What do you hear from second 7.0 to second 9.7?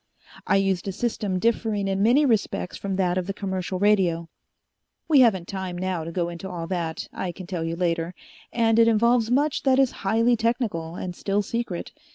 I can tell you later, and it involves much